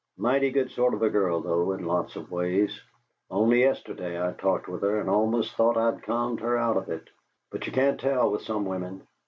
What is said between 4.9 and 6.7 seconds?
and almost thought I'd calmed her